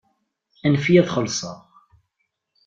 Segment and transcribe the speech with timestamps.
[0.65, 1.59] Anef-iyi ad xelṣeɣ.